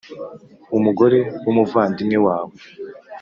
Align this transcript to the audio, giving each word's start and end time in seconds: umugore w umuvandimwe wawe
umugore 0.77 1.19
w 1.43 1.47
umuvandimwe 1.51 2.17
wawe 2.25 2.55